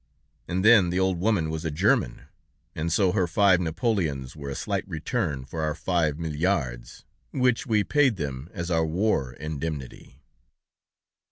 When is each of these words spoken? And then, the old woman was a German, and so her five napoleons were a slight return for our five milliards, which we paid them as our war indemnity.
And 0.47 0.65
then, 0.65 0.89
the 0.89 0.99
old 0.99 1.19
woman 1.19 1.51
was 1.51 1.63
a 1.63 1.69
German, 1.69 2.23
and 2.73 2.91
so 2.91 3.11
her 3.11 3.27
five 3.27 3.61
napoleons 3.61 4.35
were 4.35 4.49
a 4.49 4.55
slight 4.55 4.83
return 4.89 5.45
for 5.45 5.61
our 5.61 5.75
five 5.75 6.17
milliards, 6.17 7.03
which 7.29 7.67
we 7.67 7.83
paid 7.83 8.15
them 8.15 8.49
as 8.51 8.71
our 8.71 8.83
war 8.83 9.33
indemnity. 9.33 10.23